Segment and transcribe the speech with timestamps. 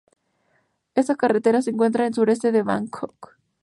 [0.95, 3.37] Esta carretera se encuentra al sureste de Bangkok.